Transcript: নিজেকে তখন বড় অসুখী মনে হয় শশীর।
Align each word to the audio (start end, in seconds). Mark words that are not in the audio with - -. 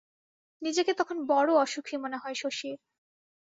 নিজেকে 0.61 0.91
তখন 0.93 1.17
বড় 1.27 1.49
অসুখী 1.55 1.95
মনে 1.97 2.17
হয় 2.17 2.35
শশীর। 2.35 2.77